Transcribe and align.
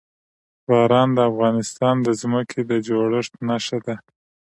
باران 0.67 1.09
د 1.17 1.19
افغانستان 1.31 1.95
د 2.03 2.07
ځمکې 2.21 2.61
د 2.69 2.71
جوړښت 2.87 3.33
نښه 3.47 3.77
ده. 3.85 3.95